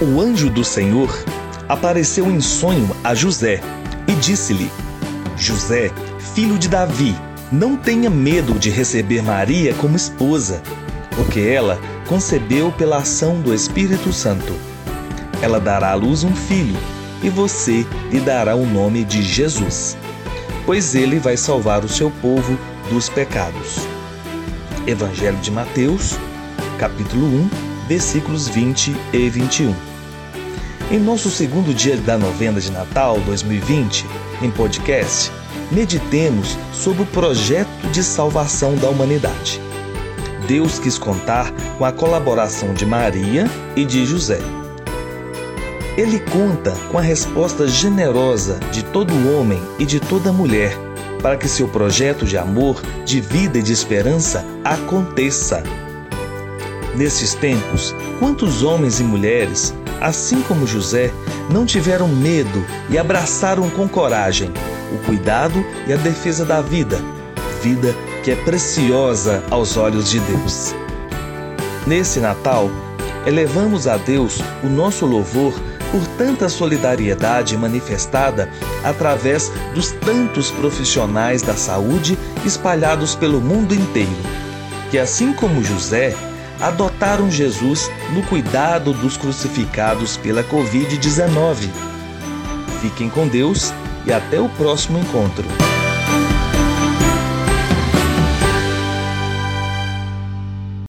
o 0.00 0.20
anjo 0.20 0.48
do 0.48 0.64
Senhor 0.64 1.10
apareceu 1.68 2.30
em 2.30 2.40
sonho 2.40 2.88
a 3.04 3.14
José 3.14 3.60
e 4.08 4.12
disse-lhe: 4.12 4.70
José, 5.36 5.90
filho 6.34 6.58
de 6.58 6.68
Davi, 6.68 7.14
não 7.52 7.76
tenha 7.76 8.08
medo 8.08 8.58
de 8.58 8.70
receber 8.70 9.22
Maria 9.22 9.74
como 9.74 9.96
esposa, 9.96 10.62
porque 11.14 11.40
ela 11.40 11.78
concebeu 12.08 12.72
pela 12.72 12.98
ação 12.98 13.40
do 13.40 13.54
Espírito 13.54 14.12
Santo. 14.12 14.54
Ela 15.42 15.60
dará 15.60 15.90
à 15.90 15.94
luz 15.94 16.24
um 16.24 16.34
filho, 16.34 16.78
e 17.22 17.28
você 17.28 17.86
lhe 18.10 18.20
dará 18.20 18.54
o 18.54 18.66
nome 18.66 19.04
de 19.04 19.22
Jesus, 19.22 19.96
pois 20.64 20.94
ele 20.94 21.18
vai 21.18 21.36
salvar 21.36 21.84
o 21.84 21.88
seu 21.88 22.10
povo 22.22 22.58
dos 22.90 23.08
pecados. 23.08 23.86
Evangelho 24.86 25.36
de 25.38 25.50
Mateus, 25.50 26.16
capítulo 26.78 27.26
1, 27.26 27.50
versículos 27.86 28.48
20 28.48 28.96
e 29.12 29.28
21. 29.28 29.89
Em 30.90 30.98
nosso 30.98 31.30
segundo 31.30 31.72
dia 31.72 31.96
da 31.98 32.18
novena 32.18 32.60
de 32.60 32.72
Natal 32.72 33.20
2020, 33.20 34.04
em 34.42 34.50
podcast, 34.50 35.30
meditemos 35.70 36.58
sobre 36.72 37.04
o 37.04 37.06
projeto 37.06 37.86
de 37.92 38.02
salvação 38.02 38.74
da 38.74 38.88
humanidade. 38.88 39.60
Deus 40.48 40.80
quis 40.80 40.98
contar 40.98 41.52
com 41.78 41.84
a 41.84 41.92
colaboração 41.92 42.74
de 42.74 42.84
Maria 42.84 43.48
e 43.76 43.84
de 43.84 44.04
José. 44.04 44.40
Ele 45.96 46.18
conta 46.18 46.72
com 46.90 46.98
a 46.98 47.02
resposta 47.02 47.68
generosa 47.68 48.58
de 48.72 48.82
todo 48.82 49.14
homem 49.32 49.62
e 49.78 49.86
de 49.86 50.00
toda 50.00 50.32
mulher 50.32 50.76
para 51.22 51.36
que 51.36 51.46
seu 51.46 51.68
projeto 51.68 52.24
de 52.24 52.36
amor, 52.36 52.82
de 53.04 53.20
vida 53.20 53.58
e 53.58 53.62
de 53.62 53.72
esperança 53.72 54.44
aconteça. 54.64 55.62
Nesses 56.94 57.34
tempos, 57.34 57.94
quantos 58.18 58.62
homens 58.62 59.00
e 59.00 59.04
mulheres, 59.04 59.74
assim 60.00 60.42
como 60.42 60.66
José, 60.66 61.12
não 61.50 61.64
tiveram 61.64 62.08
medo 62.08 62.64
e 62.88 62.98
abraçaram 62.98 63.68
com 63.70 63.88
coragem 63.88 64.52
o 64.92 64.98
cuidado 65.04 65.64
e 65.86 65.92
a 65.92 65.96
defesa 65.96 66.44
da 66.44 66.60
vida, 66.60 66.98
vida 67.62 67.94
que 68.22 68.30
é 68.30 68.36
preciosa 68.36 69.42
aos 69.50 69.76
olhos 69.76 70.10
de 70.10 70.20
Deus. 70.20 70.74
Nesse 71.86 72.20
Natal, 72.20 72.70
elevamos 73.26 73.86
a 73.86 73.96
Deus 73.96 74.40
o 74.62 74.66
nosso 74.66 75.06
louvor 75.06 75.54
por 75.90 76.06
tanta 76.18 76.48
solidariedade 76.48 77.56
manifestada 77.56 78.48
através 78.84 79.50
dos 79.74 79.90
tantos 79.90 80.50
profissionais 80.50 81.42
da 81.42 81.54
saúde 81.54 82.18
espalhados 82.44 83.14
pelo 83.14 83.40
mundo 83.40 83.74
inteiro, 83.74 84.10
que 84.90 84.98
assim 84.98 85.32
como 85.32 85.64
José, 85.64 86.14
adotaram 86.60 87.30
Jesus 87.30 87.90
no 88.12 88.22
cuidado 88.22 88.92
dos 88.92 89.16
crucificados 89.16 90.16
pela 90.16 90.44
Covid-19. 90.44 91.68
Fiquem 92.80 93.08
com 93.08 93.26
Deus 93.26 93.72
e 94.06 94.12
até 94.12 94.40
o 94.40 94.48
próximo 94.48 94.98
encontro. 94.98 95.44